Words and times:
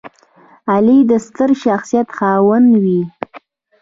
غلی، 0.69 0.99
د 1.09 1.11
ستر 1.25 1.49
شخصیت 1.63 2.07
خاوند 2.17 2.69
وي. 2.83 3.01